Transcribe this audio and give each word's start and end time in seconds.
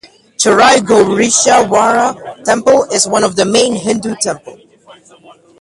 "Cherai 0.35 0.77
Gowreeshwara 0.81 2.43
Temple" 2.43 2.85
is 2.91 3.05
one 3.07 3.23
of 3.23 3.35
the 3.35 3.45
main 3.45 3.75
Hindu 3.75 4.15
temple. 4.19 4.57